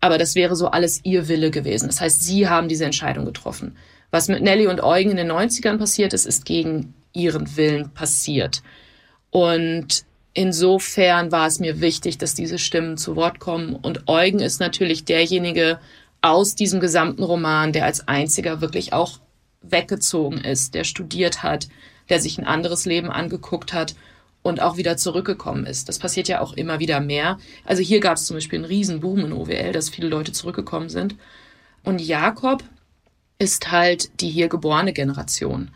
aber 0.00 0.18
das 0.18 0.34
wäre 0.34 0.56
so 0.56 0.68
alles 0.68 1.04
ihr 1.04 1.28
Wille 1.28 1.50
gewesen. 1.50 1.86
Das 1.86 2.00
heißt, 2.00 2.22
sie 2.22 2.48
haben 2.48 2.68
diese 2.68 2.84
Entscheidung 2.84 3.24
getroffen. 3.24 3.76
Was 4.10 4.28
mit 4.28 4.42
Nelly 4.42 4.66
und 4.66 4.82
Eugen 4.82 5.10
in 5.10 5.18
den 5.18 5.30
90ern 5.30 5.78
passiert 5.78 6.14
ist, 6.14 6.26
ist 6.26 6.44
gegen 6.44 6.94
ihren 7.12 7.56
Willen 7.56 7.90
passiert. 7.90 8.62
Und 9.30 10.04
insofern 10.34 11.32
war 11.32 11.46
es 11.46 11.60
mir 11.60 11.80
wichtig, 11.80 12.18
dass 12.18 12.34
diese 12.34 12.58
Stimmen 12.58 12.96
zu 12.96 13.16
Wort 13.16 13.40
kommen. 13.40 13.74
Und 13.74 14.08
Eugen 14.08 14.40
ist 14.40 14.60
natürlich 14.60 15.04
derjenige 15.04 15.78
aus 16.22 16.54
diesem 16.54 16.80
gesamten 16.80 17.22
Roman, 17.22 17.72
der 17.72 17.84
als 17.84 18.06
einziger 18.06 18.60
wirklich 18.60 18.92
auch 18.92 19.20
weggezogen 19.62 20.38
ist, 20.38 20.74
der 20.74 20.84
studiert 20.84 21.42
hat, 21.42 21.68
der 22.08 22.20
sich 22.20 22.38
ein 22.38 22.46
anderes 22.46 22.86
Leben 22.86 23.10
angeguckt 23.10 23.72
hat 23.72 23.94
und 24.42 24.60
auch 24.60 24.76
wieder 24.76 24.96
zurückgekommen 24.96 25.66
ist. 25.66 25.88
Das 25.88 25.98
passiert 25.98 26.28
ja 26.28 26.40
auch 26.40 26.54
immer 26.54 26.78
wieder 26.78 27.00
mehr. 27.00 27.38
Also 27.64 27.82
hier 27.82 28.00
gab 28.00 28.16
es 28.16 28.24
zum 28.24 28.36
Beispiel 28.36 28.58
einen 28.58 28.66
Riesenboom 28.66 29.20
in 29.20 29.32
OWL, 29.32 29.72
dass 29.72 29.90
viele 29.90 30.08
Leute 30.08 30.32
zurückgekommen 30.32 30.88
sind. 30.88 31.16
Und 31.84 32.00
Jakob 32.00 32.64
ist 33.38 33.70
halt 33.70 34.20
die 34.20 34.30
hier 34.30 34.48
geborene 34.48 34.92
Generation. 34.92 35.70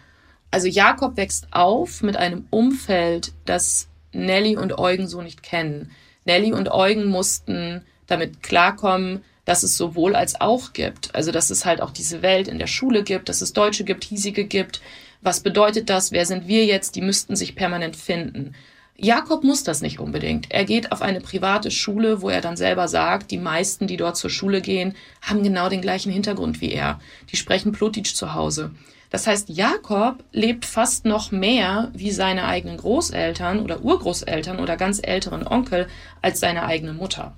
Also 0.51 0.69
Jakob 0.69 1.17
wächst 1.17 1.49
auf 1.51 2.03
mit 2.03 2.17
einem 2.17 2.47
Umfeld, 2.51 3.33
das 3.45 3.89
Nelly 4.15 4.57
und 4.57 4.79
Eugen 4.79 5.07
so 5.07 5.23
nicht 5.23 5.43
kennen. 5.43 5.91
Nelly 6.25 6.53
und 6.53 6.71
Eugen 6.71 7.07
mussten 7.07 7.83
damit 8.07 8.43
klarkommen, 8.43 9.23
dass 9.45 9.63
es 9.63 9.77
sowohl 9.77 10.15
als 10.15 10.41
auch 10.41 10.73
gibt. 10.73 11.15
Also 11.15 11.33
dass 11.33 11.51
es 11.51 11.65
halt 11.65 11.81
auch 11.81 11.91
diese 11.91 12.23
Welt 12.23 12.49
in 12.49 12.59
der 12.59 12.67
Schule 12.67 13.03
gibt, 13.03 13.29
dass 13.29 13.43
es 13.43 13.53
Deutsche 13.53 13.85
gibt, 13.85 14.05
Hiesige 14.05 14.45
gibt, 14.45 14.81
was 15.25 15.41
bedeutet 15.41 15.89
das? 15.89 16.13
Wer 16.13 16.27
sind 16.27 16.49
wir 16.49 16.67
jetzt? 16.67 16.97
Die 16.97 17.01
müssten 17.01 17.35
sich 17.35 17.57
permanent 17.57 17.97
finden. 17.97 18.55
Jakob 18.97 19.43
muss 19.43 19.65
das 19.65 19.81
nicht 19.81 19.99
unbedingt. 19.99 20.51
Er 20.51 20.67
geht 20.67 20.93
auf 20.93 21.01
eine 21.01 21.21
private 21.21 21.71
Schule, 21.71 22.21
wo 22.21 22.29
er 22.29 22.43
dann 22.43 22.59
selber 22.59 22.89
sagt, 22.89 23.31
die 23.31 23.39
meisten, 23.39 23.87
die 23.87 23.97
dort 23.97 24.19
zur 24.19 24.29
Schule 24.29 24.61
gehen, 24.61 24.95
haben 25.23 25.43
genau 25.43 25.71
den 25.71 25.81
gleichen 25.81 26.13
Hintergrund 26.13 26.61
wie 26.61 26.73
er. 26.73 27.01
Die 27.33 27.37
sprechen 27.37 27.73
Plotitsch 27.73 28.15
zu 28.15 28.35
Hause. 28.35 28.73
Das 29.15 29.29
heißt, 29.29 29.49
Jakob 29.49 30.25
lebt 30.33 30.65
fast 30.65 31.05
noch 31.05 31.31
mehr 31.31 31.93
wie 31.95 32.11
seine 32.11 32.47
eigenen 32.47 32.79
Großeltern 32.79 33.61
oder 33.61 33.85
Urgroßeltern 33.85 34.59
oder 34.59 34.77
ganz 34.77 35.01
älteren 35.01 35.47
Onkel 35.47 35.87
als 36.21 36.41
seine 36.41 36.65
eigene 36.65 36.95
Mutter. 36.95 37.37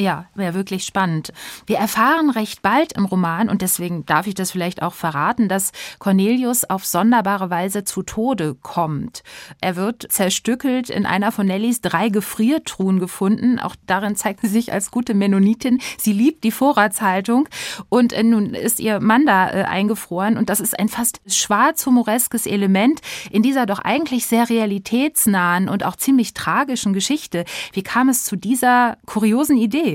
Ja, 0.00 0.26
wäre 0.36 0.54
wirklich 0.54 0.84
spannend. 0.84 1.32
Wir 1.66 1.78
erfahren 1.78 2.30
recht 2.30 2.62
bald 2.62 2.92
im 2.92 3.04
Roman, 3.04 3.48
und 3.48 3.62
deswegen 3.62 4.06
darf 4.06 4.28
ich 4.28 4.34
das 4.34 4.52
vielleicht 4.52 4.80
auch 4.80 4.94
verraten, 4.94 5.48
dass 5.48 5.72
Cornelius 5.98 6.62
auf 6.62 6.86
sonderbare 6.86 7.50
Weise 7.50 7.82
zu 7.82 8.04
Tode 8.04 8.54
kommt. 8.54 9.24
Er 9.60 9.74
wird 9.74 10.06
zerstückelt 10.08 10.88
in 10.88 11.04
einer 11.04 11.32
von 11.32 11.48
Nellys 11.48 11.80
drei 11.80 12.10
Gefriertruhen 12.10 13.00
gefunden. 13.00 13.58
Auch 13.58 13.74
darin 13.86 14.14
zeigt 14.14 14.42
sie 14.42 14.46
sich 14.46 14.72
als 14.72 14.92
gute 14.92 15.14
Mennonitin. 15.14 15.80
Sie 15.98 16.12
liebt 16.12 16.44
die 16.44 16.52
Vorratshaltung. 16.52 17.48
Und 17.88 18.12
äh, 18.12 18.22
nun 18.22 18.54
ist 18.54 18.78
ihr 18.78 19.00
Mann 19.00 19.26
da 19.26 19.50
äh, 19.50 19.64
eingefroren. 19.64 20.38
Und 20.38 20.48
das 20.48 20.60
ist 20.60 20.78
ein 20.78 20.88
fast 20.88 21.20
schwarz-humoreskes 21.26 22.46
Element 22.46 23.00
in 23.32 23.42
dieser 23.42 23.66
doch 23.66 23.80
eigentlich 23.80 24.26
sehr 24.26 24.48
realitätsnahen 24.48 25.68
und 25.68 25.84
auch 25.84 25.96
ziemlich 25.96 26.34
tragischen 26.34 26.92
Geschichte. 26.92 27.44
Wie 27.72 27.82
kam 27.82 28.08
es 28.08 28.22
zu 28.22 28.36
dieser 28.36 28.96
kuriosen 29.04 29.56
Idee? 29.56 29.87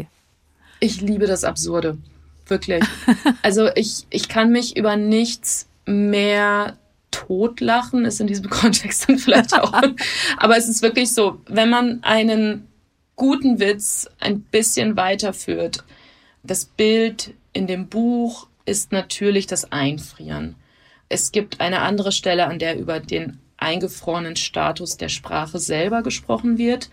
Ich 0.84 1.00
liebe 1.00 1.28
das 1.28 1.46
Absurde. 1.46 1.98
Wirklich. 2.50 2.84
Also 3.42 3.70
ich, 3.74 4.06
ich 4.10 4.28
kann 4.28 4.52
mich 4.52 4.76
über 4.76 4.98
nichts 4.98 5.70
mehr 5.86 6.78
totlachen, 7.10 8.04
ist 8.04 8.20
in 8.20 8.28
diesem 8.28 8.50
Kontext 8.50 9.08
dann 9.08 9.18
vielleicht 9.18 9.54
auch. 9.54 9.72
Aber 10.36 10.58
es 10.58 10.68
ist 10.68 10.82
wirklich 10.82 11.14
so, 11.14 11.40
wenn 11.48 11.70
man 11.70 12.04
einen 12.04 12.68
guten 13.16 13.62
Witz 13.62 14.10
ein 14.20 14.42
bisschen 14.42 14.98
weiterführt, 14.98 15.86
das 16.44 16.66
Bild 16.66 17.34
in 17.54 17.66
dem 17.66 17.88
Buch 17.88 18.48
ist 18.66 18.92
natürlich 18.92 19.48
das 19.48 19.72
Einfrieren. 19.72 20.56
Es 21.08 21.32
gibt 21.32 21.62
eine 21.62 21.80
andere 21.80 22.12
Stelle, 22.12 22.48
an 22.48 22.60
der 22.60 22.78
über 22.78 23.00
den 23.00 23.40
eingefrorenen 23.56 24.36
Status 24.36 24.98
der 24.98 25.08
Sprache 25.08 25.60
selber 25.60 26.04
gesprochen 26.04 26.58
wird. 26.58 26.90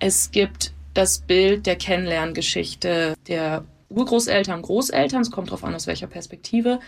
Es 0.00 0.30
gibt 0.30 0.72
das 0.96 1.18
Bild 1.18 1.66
der 1.66 1.76
Kennenlerngeschichte 1.76 3.14
der 3.28 3.64
Urgroßeltern, 3.88 4.62
Großeltern. 4.62 5.22
Es 5.22 5.30
kommt 5.30 5.48
darauf 5.48 5.64
an, 5.64 5.74
aus 5.74 5.86
welcher 5.86 6.06
Perspektive. 6.06 6.80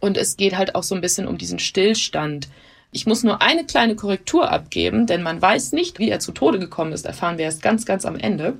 Und 0.00 0.16
es 0.16 0.36
geht 0.36 0.56
halt 0.56 0.74
auch 0.74 0.82
so 0.82 0.94
ein 0.94 1.00
bisschen 1.00 1.26
um 1.26 1.38
diesen 1.38 1.58
Stillstand. 1.58 2.48
Ich 2.90 3.06
muss 3.06 3.22
nur 3.22 3.42
eine 3.42 3.64
kleine 3.64 3.96
Korrektur 3.96 4.50
abgeben, 4.50 5.06
denn 5.06 5.22
man 5.22 5.40
weiß 5.40 5.72
nicht, 5.72 5.98
wie 5.98 6.10
er 6.10 6.20
zu 6.20 6.32
Tode 6.32 6.58
gekommen 6.58 6.92
ist. 6.92 7.06
Erfahren 7.06 7.38
wir 7.38 7.44
erst 7.44 7.62
ganz, 7.62 7.86
ganz 7.86 8.04
am 8.04 8.16
Ende. 8.16 8.58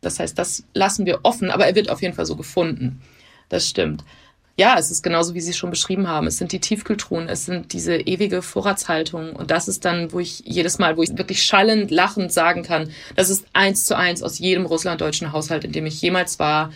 Das 0.00 0.18
heißt, 0.18 0.38
das 0.38 0.64
lassen 0.74 1.06
wir 1.06 1.20
offen, 1.22 1.50
aber 1.50 1.66
er 1.66 1.74
wird 1.74 1.90
auf 1.90 2.02
jeden 2.02 2.14
Fall 2.14 2.26
so 2.26 2.36
gefunden. 2.36 3.00
Das 3.48 3.68
stimmt 3.68 4.04
ja, 4.56 4.76
es 4.78 4.90
ist 4.90 5.02
genauso, 5.02 5.34
wie 5.34 5.40
Sie 5.40 5.50
es 5.50 5.56
schon 5.56 5.70
beschrieben 5.70 6.08
haben. 6.08 6.26
Es 6.26 6.36
sind 6.36 6.52
die 6.52 6.60
Tiefkühltruhen, 6.60 7.28
es 7.28 7.46
sind 7.46 7.72
diese 7.72 7.96
ewige 7.96 8.42
Vorratshaltung. 8.42 9.34
Und 9.34 9.50
das 9.50 9.66
ist 9.66 9.84
dann, 9.84 10.12
wo 10.12 10.20
ich 10.20 10.40
jedes 10.44 10.78
Mal, 10.78 10.96
wo 10.96 11.02
ich 11.02 11.16
wirklich 11.16 11.42
schallend, 11.42 11.90
lachend 11.90 12.32
sagen 12.32 12.62
kann, 12.62 12.90
das 13.16 13.30
ist 13.30 13.46
eins 13.54 13.86
zu 13.86 13.96
eins 13.96 14.22
aus 14.22 14.38
jedem 14.38 14.66
russlanddeutschen 14.66 15.32
Haushalt, 15.32 15.64
in 15.64 15.72
dem 15.72 15.86
ich 15.86 16.00
jemals 16.02 16.38
war. 16.38 16.70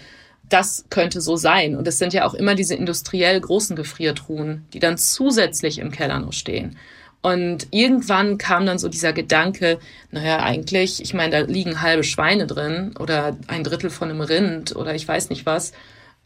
Das 0.49 0.87
könnte 0.89 1.21
so 1.21 1.37
sein. 1.37 1.77
Und 1.77 1.87
es 1.87 1.99
sind 1.99 2.15
ja 2.15 2.25
auch 2.25 2.35
immer 2.35 2.55
diese 2.55 2.75
industriell 2.75 3.39
großen 3.41 3.77
Gefriertruhen, 3.77 4.65
die 4.73 4.79
dann 4.79 4.97
zusätzlich 4.97 5.79
im 5.79 5.91
Keller 5.91 6.19
noch 6.21 6.33
stehen. 6.33 6.79
Und 7.21 7.67
irgendwann 7.73 8.39
kam 8.39 8.65
dann 8.65 8.79
so 8.79 8.89
dieser 8.89 9.13
Gedanke, 9.13 9.81
naja, 10.13 10.39
eigentlich, 10.41 11.03
ich 11.03 11.13
meine, 11.13 11.33
da 11.33 11.47
liegen 11.47 11.83
halbe 11.83 12.05
Schweine 12.05 12.47
drin 12.47 12.95
oder 12.99 13.37
ein 13.49 13.65
Drittel 13.65 13.91
von 13.91 14.09
einem 14.09 14.21
Rind 14.21 14.77
oder 14.77 14.95
ich 14.95 15.07
weiß 15.07 15.29
nicht 15.29 15.45
was 15.45 15.73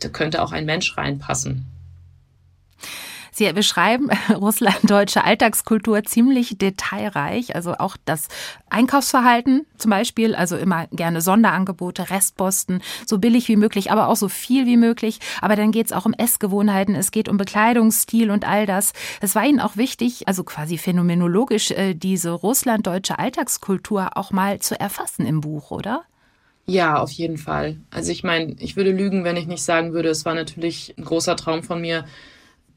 da 0.00 0.08
könnte 0.08 0.42
auch 0.42 0.52
ein 0.52 0.66
Mensch 0.66 0.96
reinpassen. 0.96 1.66
Sie 3.32 3.50
beschreiben 3.52 4.10
russlanddeutsche 4.34 5.24
Alltagskultur 5.24 6.04
ziemlich 6.04 6.58
detailreich, 6.58 7.54
also 7.54 7.74
auch 7.78 7.96
das 8.04 8.28
Einkaufsverhalten 8.68 9.64
zum 9.78 9.90
Beispiel, 9.90 10.34
also 10.34 10.58
immer 10.58 10.88
gerne 10.88 11.20
Sonderangebote, 11.20 12.10
Restposten, 12.10 12.82
so 13.06 13.18
billig 13.18 13.48
wie 13.48 13.56
möglich, 13.56 13.90
aber 13.90 14.08
auch 14.08 14.16
so 14.16 14.28
viel 14.28 14.66
wie 14.66 14.76
möglich. 14.76 15.20
Aber 15.40 15.56
dann 15.56 15.72
geht 15.72 15.86
es 15.86 15.92
auch 15.92 16.04
um 16.04 16.12
Essgewohnheiten, 16.12 16.94
es 16.94 17.12
geht 17.12 17.30
um 17.30 17.38
Bekleidungsstil 17.38 18.30
und 18.30 18.46
all 18.46 18.66
das. 18.66 18.92
Es 19.22 19.34
war 19.34 19.46
Ihnen 19.46 19.60
auch 19.60 19.78
wichtig, 19.78 20.28
also 20.28 20.44
quasi 20.44 20.76
phänomenologisch, 20.76 21.70
äh, 21.70 21.94
diese 21.94 22.32
russlanddeutsche 22.32 23.18
Alltagskultur 23.18 24.18
auch 24.18 24.32
mal 24.32 24.58
zu 24.58 24.78
erfassen 24.78 25.24
im 25.24 25.40
Buch, 25.40 25.70
oder? 25.70 26.04
Ja, 26.66 26.98
auf 26.98 27.10
jeden 27.10 27.38
Fall. 27.38 27.78
Also 27.90 28.12
ich 28.12 28.22
meine, 28.22 28.54
ich 28.60 28.76
würde 28.76 28.92
lügen, 28.92 29.24
wenn 29.24 29.36
ich 29.36 29.46
nicht 29.46 29.62
sagen 29.62 29.92
würde, 29.92 30.08
es 30.08 30.24
war 30.24 30.34
natürlich 30.34 30.94
ein 30.96 31.04
großer 31.04 31.36
Traum 31.36 31.62
von 31.62 31.80
mir, 31.80 32.04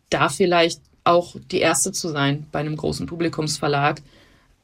da 0.10 0.30
vielleicht 0.30 0.82
auch 1.04 1.36
die 1.52 1.60
erste 1.60 1.92
zu 1.92 2.10
sein 2.10 2.48
bei 2.52 2.60
einem 2.60 2.76
großen 2.76 3.06
Publikumsverlag. 3.06 4.02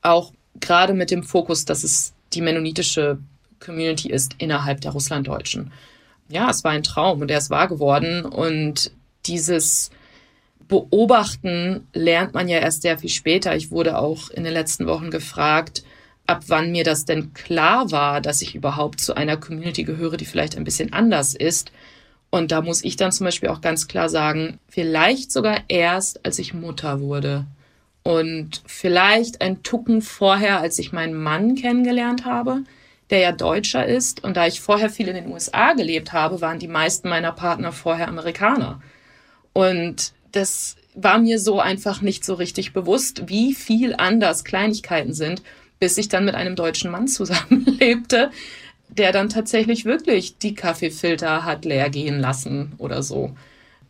Auch 0.02 0.32
gerade 0.60 0.94
mit 0.94 1.12
dem 1.12 1.24
Fokus, 1.24 1.66
dass 1.66 1.84
es 1.84 2.14
die 2.34 2.42
mennonitische 2.42 3.20
Community 3.60 4.10
ist 4.10 4.36
innerhalb 4.38 4.82
der 4.82 4.92
Russlanddeutschen. 4.92 5.72
Ja, 6.30 6.50
es 6.50 6.64
war 6.64 6.72
ein 6.72 6.84
Traum 6.84 7.22
und 7.22 7.32
er 7.32 7.40
ist 7.40 7.50
wahr 7.50 7.68
geworden. 7.68 8.24
Und 8.24 8.92
dieses 9.26 9.90
Beobachten 10.68 11.88
lernt 11.94 12.34
man 12.34 12.48
ja 12.48 12.60
erst 12.60 12.84
sehr 12.84 12.98
viel 12.98 13.10
später. 13.10 13.56
Ich 13.56 13.72
wurde 13.72 13.98
auch 13.98 14.30
in 14.30 14.44
den 14.44 14.54
letzten 14.54 14.86
Wochen 14.86 15.10
gefragt, 15.12 15.84
ab 16.30 16.44
wann 16.48 16.72
mir 16.72 16.84
das 16.84 17.06
denn 17.06 17.34
klar 17.34 17.92
war, 17.92 18.22
dass 18.22 18.42
ich 18.42 18.54
überhaupt 18.54 19.02
zu 19.02 19.16
einer 19.16 19.36
Community 19.36 19.84
gehöre, 19.84 20.16
die 20.16 20.26
vielleicht 20.26 20.56
ein 20.56 20.64
bisschen 20.64 20.94
anders 20.94 21.34
ist. 21.34 21.72
Und 22.30 22.52
da 22.52 22.62
muss 22.62 22.84
ich 22.84 22.96
dann 22.96 23.12
zum 23.12 23.26
Beispiel 23.26 23.50
auch 23.50 23.62
ganz 23.62 23.88
klar 23.88 24.10
sagen, 24.10 24.60
vielleicht 24.68 25.32
sogar 25.32 25.62
erst, 25.68 26.24
als 26.26 26.38
ich 26.38 26.54
Mutter 26.54 27.02
wurde. 27.02 27.48
Und 28.04 28.62
vielleicht 28.68 29.42
ein 29.42 29.64
Tucken 29.64 30.04
vorher, 30.04 30.60
als 30.62 30.78
ich 30.78 30.92
meinen 30.92 31.16
Mann 31.16 31.56
kennengelernt 31.56 32.26
habe, 32.26 32.64
der 33.10 33.20
ja 33.20 33.32
Deutscher 33.32 33.88
ist. 33.88 34.24
Und 34.24 34.38
da 34.38 34.46
ich 34.46 34.62
vorher 34.62 34.92
viel 34.92 35.08
in 35.08 35.16
den 35.16 35.32
USA 35.32 35.74
gelebt 35.74 36.14
habe, 36.14 36.42
waren 36.42 36.60
die 36.60 36.68
meisten 36.68 37.10
meiner 37.10 37.32
Partner 37.32 37.72
vorher 37.72 38.08
Amerikaner. 38.08 38.82
Und 39.54 40.14
das 40.32 40.76
war 40.94 41.18
mir 41.18 41.40
so 41.40 41.60
einfach 41.60 42.02
nicht 42.02 42.24
so 42.24 42.36
richtig 42.36 42.72
bewusst, 42.74 43.28
wie 43.28 43.56
viel 43.56 43.96
anders 43.96 44.44
Kleinigkeiten 44.44 45.14
sind 45.14 45.42
bis 45.80 45.98
ich 45.98 46.10
dann 46.10 46.26
mit 46.26 46.36
einem 46.36 46.56
deutschen 46.56 46.92
Mann 46.92 47.08
zusammenlebte, 47.08 48.32
der 48.90 49.12
dann 49.12 49.30
tatsächlich 49.30 49.86
wirklich 49.86 50.38
die 50.38 50.56
Kaffeefilter 50.56 51.46
hat 51.46 51.66
leer 51.66 51.90
gehen 51.90 52.20
lassen 52.20 52.74
oder 52.78 53.04
so. 53.04 53.36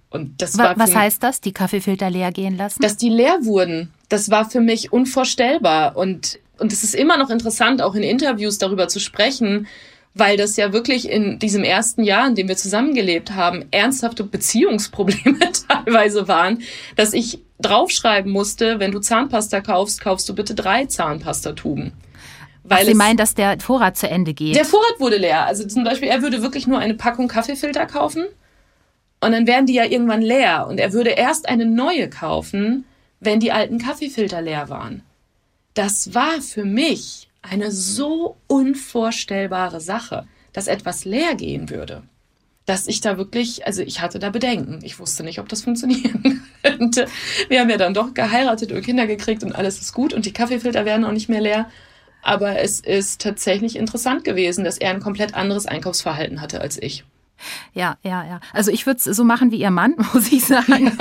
Und 0.10 0.42
das 0.42 0.58
war 0.58 0.78
Was 0.78 0.96
heißt 0.96 1.22
das, 1.22 1.40
die 1.40 1.52
Kaffeefilter 1.52 2.10
leer 2.10 2.32
gehen 2.32 2.58
lassen? 2.58 2.82
Dass 2.82 2.98
die 2.98 3.10
leer 3.10 3.40
wurden. 3.44 3.94
Das 4.10 4.32
war 4.32 4.50
für 4.50 4.60
mich 4.60 4.92
unvorstellbar. 4.92 5.96
Und, 5.96 6.40
und 6.58 6.74
es 6.74 6.84
ist 6.84 6.96
immer 6.96 7.18
noch 7.18 7.30
interessant, 7.30 7.82
auch 7.82 7.94
in 7.94 8.04
Interviews 8.04 8.58
darüber 8.58 8.88
zu 8.88 9.00
sprechen, 9.00 9.68
weil 10.20 10.38
das 10.38 10.58
ja 10.58 10.74
wirklich 10.74 11.10
in 11.10 11.40
diesem 11.40 11.64
ersten 11.64 12.04
Jahr, 12.04 12.28
in 12.28 12.36
dem 12.36 12.48
wir 12.48 12.58
zusammengelebt 12.58 13.32
haben, 13.32 13.66
ernsthafte 13.72 14.24
Beziehungsprobleme 14.24 15.40
teilweise 15.68 16.28
waren, 16.28 16.62
dass 16.96 17.14
ich 17.14 17.40
draufschreiben 17.60 18.32
musste, 18.32 18.80
wenn 18.80 18.92
du 18.92 19.00
Zahnpasta 19.00 19.62
kaufst, 19.62 20.02
kaufst 20.02 20.28
du 20.30 20.36
bitte 20.36 20.56
drei 20.56 20.86
Zahnpastatuben. 20.86 21.94
Weil 22.64 22.84
Ach, 22.84 22.88
Sie 22.88 22.94
meinen, 22.94 23.18
dass 23.18 23.34
der 23.34 23.60
Vorrat 23.60 23.98
zu 23.98 24.08
Ende 24.08 24.34
geht? 24.34 24.56
Der 24.56 24.66
Vorrat 24.66 25.00
wurde 25.00 25.18
leer. 25.18 25.46
Also 25.46 25.66
zum 25.66 25.84
Beispiel, 25.84 26.10
er 26.10 26.22
würde 26.22 26.42
wirklich 26.42 26.68
nur 26.68 26.80
eine 26.80 26.94
Packung 26.94 27.28
Kaffeefilter 27.28 27.86
kaufen 27.86 28.26
und 29.22 29.32
dann 29.32 29.48
wären 29.48 29.66
die 29.66 29.74
ja 29.74 29.86
irgendwann 29.86 30.22
leer. 30.22 30.68
Und 30.68 30.80
er 30.80 30.94
würde 30.94 31.12
erst 31.12 31.50
eine 31.50 31.66
neue 31.66 32.10
kaufen, 32.10 32.86
wenn 33.20 33.40
die 33.40 33.52
alten 33.52 33.80
Kaffeefilter 33.80 34.42
leer 34.42 34.70
waren. 34.70 35.04
Das 35.74 36.14
war 36.14 36.42
für 36.42 36.66
mich 36.66 37.29
eine 37.42 37.72
so 37.72 38.38
unvorstellbare 38.48 39.82
Sache, 39.82 40.28
dass 40.54 40.68
etwas 40.68 41.06
leer 41.06 41.36
gehen 41.36 41.70
würde, 41.70 42.04
dass 42.66 42.88
ich 42.88 43.02
da 43.02 43.18
wirklich, 43.18 43.66
also 43.66 43.82
ich 43.82 44.02
hatte 44.02 44.20
da 44.20 44.30
Bedenken. 44.30 44.80
Ich 44.84 45.00
wusste 45.00 45.24
nicht, 45.24 45.40
ob 45.40 45.50
das 45.50 45.64
funktionieren 45.64 46.44
könnte. 46.64 47.08
Wir 47.48 47.62
haben 47.62 47.70
ja 47.70 47.78
dann 47.78 47.94
doch 47.94 48.14
geheiratet 48.14 48.72
und 48.72 48.84
Kinder 48.84 49.08
gekriegt 49.08 49.44
und 49.44 49.54
alles 49.54 49.80
ist 49.80 49.94
gut 49.94 50.14
und 50.14 50.26
die 50.26 50.34
Kaffeefilter 50.34 50.86
werden 50.86 51.06
auch 51.06 51.12
nicht 51.12 51.30
mehr 51.30 51.42
leer. 51.42 51.70
Aber 52.22 52.60
es 52.60 52.80
ist 52.82 53.22
tatsächlich 53.22 53.76
interessant 53.76 54.24
gewesen, 54.24 54.66
dass 54.66 54.78
er 54.78 54.90
ein 54.90 55.00
komplett 55.00 55.36
anderes 55.36 55.66
Einkaufsverhalten 55.66 56.42
hatte 56.42 56.62
als 56.62 56.82
ich. 56.82 57.06
Ja, 57.74 57.98
ja, 58.04 58.24
ja. 58.26 58.40
Also 58.54 58.72
ich 58.72 58.86
würde 58.86 58.98
es 58.98 59.04
so 59.04 59.24
machen 59.24 59.52
wie 59.52 59.60
Ihr 59.60 59.72
Mann, 59.72 59.96
muss 60.14 60.32
ich 60.32 60.46
sagen. 60.46 60.98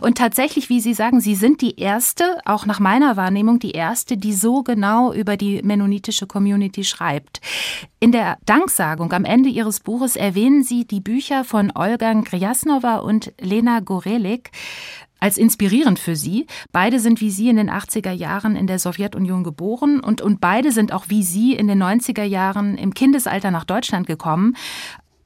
Und 0.00 0.18
tatsächlich, 0.18 0.68
wie 0.68 0.80
Sie 0.80 0.94
sagen, 0.94 1.20
Sie 1.20 1.34
sind 1.34 1.60
die 1.60 1.78
erste, 1.78 2.38
auch 2.44 2.66
nach 2.66 2.80
meiner 2.80 3.16
Wahrnehmung, 3.16 3.58
die 3.58 3.72
erste, 3.72 4.16
die 4.16 4.32
so 4.32 4.62
genau 4.62 5.12
über 5.12 5.36
die 5.36 5.62
mennonitische 5.62 6.26
Community 6.26 6.84
schreibt. 6.84 7.40
In 8.00 8.12
der 8.12 8.38
Danksagung 8.46 9.12
am 9.12 9.24
Ende 9.24 9.48
Ihres 9.48 9.80
Buches 9.80 10.16
erwähnen 10.16 10.62
Sie 10.62 10.84
die 10.86 11.00
Bücher 11.00 11.44
von 11.44 11.72
Olga 11.74 12.12
Grjasnova 12.12 12.96
und 12.96 13.32
Lena 13.40 13.80
Gorelik 13.80 14.50
als 15.22 15.38
inspirierend 15.38 16.00
für 16.00 16.16
Sie. 16.16 16.46
Beide 16.72 16.98
sind 16.98 17.20
wie 17.20 17.30
Sie 17.30 17.48
in 17.48 17.56
den 17.56 17.70
80er 17.70 18.10
Jahren 18.10 18.56
in 18.56 18.66
der 18.66 18.80
Sowjetunion 18.80 19.44
geboren 19.44 20.00
und, 20.00 20.20
und 20.20 20.40
beide 20.40 20.72
sind 20.72 20.92
auch 20.92 21.04
wie 21.08 21.22
Sie 21.22 21.54
in 21.54 21.68
den 21.68 21.80
90er 21.80 22.24
Jahren 22.24 22.76
im 22.76 22.92
Kindesalter 22.92 23.52
nach 23.52 23.64
Deutschland 23.64 24.08
gekommen. 24.08 24.56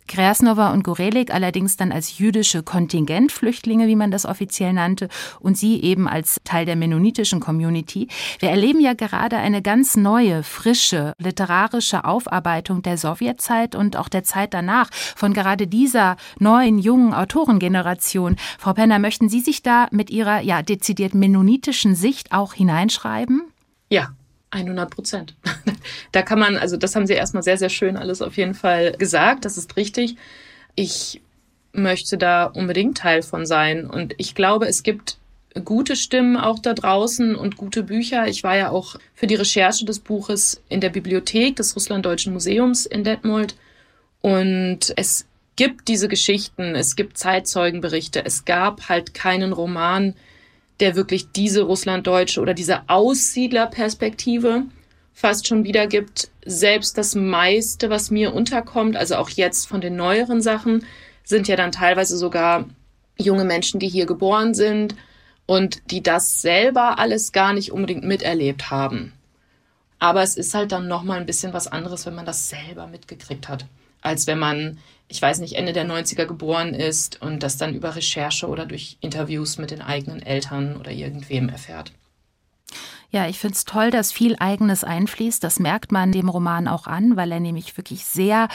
Krasnova 0.06 0.72
und 0.72 0.84
Gorelik 0.84 1.32
allerdings 1.32 1.76
dann 1.76 1.92
als 1.92 2.18
jüdische 2.18 2.62
Kontingentflüchtlinge, 2.62 3.86
wie 3.86 3.96
man 3.96 4.10
das 4.10 4.26
offiziell 4.26 4.72
nannte, 4.72 5.08
und 5.40 5.56
sie 5.56 5.82
eben 5.82 6.08
als 6.08 6.40
Teil 6.44 6.66
der 6.66 6.76
mennonitischen 6.76 7.40
Community. 7.40 8.08
Wir 8.38 8.50
erleben 8.50 8.80
ja 8.80 8.94
gerade 8.94 9.36
eine 9.36 9.62
ganz 9.62 9.96
neue, 9.96 10.42
frische 10.42 11.12
literarische 11.18 12.04
Aufarbeitung 12.04 12.82
der 12.82 12.98
Sowjetzeit 12.98 13.74
und 13.74 13.96
auch 13.96 14.08
der 14.08 14.24
Zeit 14.24 14.54
danach 14.54 14.90
von 14.92 15.32
gerade 15.32 15.66
dieser 15.66 16.16
neuen, 16.38 16.78
jungen 16.78 17.14
Autorengeneration. 17.14 18.36
Frau 18.58 18.72
Penner, 18.72 18.98
möchten 18.98 19.28
Sie 19.28 19.40
sich 19.40 19.62
da 19.62 19.88
mit 19.90 20.10
Ihrer 20.10 20.40
ja 20.40 20.62
dezidiert 20.62 21.14
mennonitischen 21.14 21.94
Sicht 21.94 22.32
auch 22.32 22.54
hineinschreiben? 22.54 23.42
Ja, 23.88 24.10
100 24.50 24.90
Prozent. 24.90 25.34
da 26.12 26.22
kann 26.22 26.38
man, 26.38 26.56
also 26.56 26.76
das 26.76 26.94
haben 26.94 27.06
Sie 27.06 27.14
erstmal 27.14 27.42
sehr, 27.42 27.58
sehr 27.58 27.68
schön 27.68 27.96
alles 27.96 28.22
auf 28.22 28.36
jeden 28.36 28.54
Fall 28.54 28.92
gesagt. 28.92 29.44
Das 29.44 29.56
ist 29.58 29.76
richtig. 29.76 30.16
Ich 30.74 31.20
möchte 31.72 32.16
da 32.18 32.44
unbedingt 32.44 32.98
Teil 32.98 33.22
von 33.22 33.46
sein. 33.46 33.86
Und 33.86 34.14
ich 34.18 34.34
glaube, 34.34 34.66
es 34.66 34.82
gibt 34.82 35.18
gute 35.64 35.96
Stimmen 35.96 36.36
auch 36.36 36.58
da 36.58 36.74
draußen 36.74 37.34
und 37.34 37.56
gute 37.56 37.82
Bücher. 37.82 38.28
Ich 38.28 38.42
war 38.42 38.56
ja 38.56 38.70
auch 38.70 38.96
für 39.14 39.26
die 39.26 39.34
Recherche 39.34 39.84
des 39.84 40.00
Buches 40.00 40.62
in 40.68 40.80
der 40.80 40.90
Bibliothek 40.90 41.56
des 41.56 41.74
Russlanddeutschen 41.76 42.32
Museums 42.32 42.86
in 42.86 43.04
Detmold. 43.04 43.54
Und 44.20 44.92
es 44.96 45.26
gibt 45.56 45.88
diese 45.88 46.08
Geschichten, 46.08 46.74
es 46.74 46.96
gibt 46.96 47.18
Zeitzeugenberichte. 47.18 48.24
Es 48.24 48.44
gab 48.44 48.88
halt 48.88 49.14
keinen 49.14 49.52
Roman, 49.52 50.14
der 50.80 50.96
wirklich 50.96 51.30
diese 51.32 51.62
Russlanddeutsche 51.62 52.40
oder 52.40 52.54
diese 52.54 52.88
Aussiedlerperspektive 52.88 54.64
fast 55.12 55.48
schon 55.48 55.64
wiedergibt. 55.64 56.28
Selbst 56.44 56.98
das 56.98 57.14
meiste, 57.14 57.88
was 57.88 58.10
mir 58.10 58.34
unterkommt, 58.34 58.96
also 58.96 59.16
auch 59.16 59.30
jetzt 59.30 59.66
von 59.66 59.80
den 59.80 59.96
neueren 59.96 60.42
Sachen, 60.42 60.84
sind 61.24 61.48
ja 61.48 61.56
dann 61.56 61.72
teilweise 61.72 62.16
sogar 62.18 62.66
junge 63.18 63.44
Menschen, 63.44 63.80
die 63.80 63.88
hier 63.88 64.06
geboren 64.06 64.54
sind 64.54 64.94
und 65.46 65.90
die 65.90 66.02
das 66.02 66.42
selber 66.42 66.98
alles 66.98 67.32
gar 67.32 67.52
nicht 67.54 67.72
unbedingt 67.72 68.04
miterlebt 68.04 68.70
haben. 68.70 69.12
Aber 69.98 70.22
es 70.22 70.36
ist 70.36 70.54
halt 70.54 70.72
dann 70.72 70.88
nochmal 70.88 71.18
ein 71.18 71.26
bisschen 71.26 71.52
was 71.52 71.68
anderes, 71.68 72.06
wenn 72.06 72.14
man 72.14 72.26
das 72.26 72.48
selber 72.48 72.86
mitgekriegt 72.86 73.48
hat, 73.48 73.66
als 74.02 74.26
wenn 74.26 74.38
man 74.38 74.78
ich 75.08 75.22
weiß 75.22 75.38
nicht, 75.38 75.54
Ende 75.54 75.72
der 75.72 75.86
90er 75.86 76.26
geboren 76.26 76.74
ist 76.74 77.22
und 77.22 77.42
das 77.42 77.56
dann 77.56 77.74
über 77.74 77.94
Recherche 77.94 78.48
oder 78.48 78.66
durch 78.66 78.98
Interviews 79.00 79.58
mit 79.58 79.70
den 79.70 79.82
eigenen 79.82 80.20
Eltern 80.20 80.76
oder 80.76 80.90
irgendwem 80.90 81.48
erfährt. 81.48 81.92
Ja, 83.10 83.28
ich 83.28 83.38
finde 83.38 83.54
es 83.54 83.64
toll, 83.64 83.90
dass 83.90 84.12
viel 84.12 84.34
eigenes 84.40 84.82
einfließt. 84.82 85.42
Das 85.42 85.60
merkt 85.60 85.92
man 85.92 86.10
dem 86.10 86.28
Roman 86.28 86.66
auch 86.66 86.88
an, 86.88 87.16
weil 87.16 87.30
er 87.30 87.40
nämlich 87.40 87.76
wirklich 87.76 88.04
sehr 88.04 88.48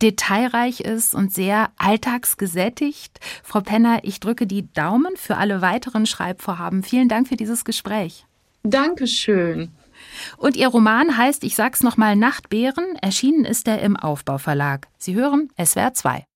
detailreich 0.00 0.80
ist 0.80 1.14
und 1.14 1.32
sehr 1.32 1.70
alltagsgesättigt. 1.78 3.18
Frau 3.42 3.60
Penner, 3.60 4.00
ich 4.02 4.20
drücke 4.20 4.46
die 4.46 4.72
Daumen 4.72 5.16
für 5.16 5.36
alle 5.36 5.62
weiteren 5.62 6.06
Schreibvorhaben. 6.06 6.84
Vielen 6.84 7.08
Dank 7.08 7.28
für 7.28 7.36
dieses 7.36 7.64
Gespräch. 7.64 8.24
Dankeschön. 8.62 9.70
Und 10.36 10.56
Ihr 10.56 10.68
Roman 10.68 11.16
heißt, 11.16 11.44
ich 11.44 11.56
sag's 11.56 11.82
nochmal, 11.82 12.16
Nachtbären. 12.16 12.96
Erschienen 13.00 13.44
ist 13.44 13.68
er 13.68 13.80
im 13.80 13.96
Aufbauverlag. 13.96 14.88
Sie 14.98 15.14
hören 15.14 15.50
SWR 15.62 15.94
2. 15.94 16.26